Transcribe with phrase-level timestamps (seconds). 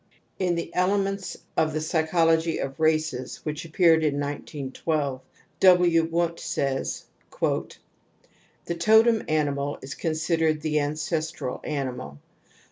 [0.39, 5.21] In the Elements of the Psychology of Races y which appeared in 1912,
[5.59, 6.03] W.
[6.09, 7.05] Wimdt says
[8.65, 12.17] ":"The totem animal is con sidered the ancestral animal.